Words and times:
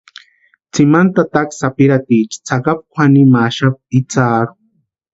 Tsimani 0.71 1.11
tataka 1.15 1.55
sapirhatiecha 1.59 2.37
tsakapu 2.45 2.83
kwʼanimaxapti 2.93 3.83
itsarhu. 3.99 4.53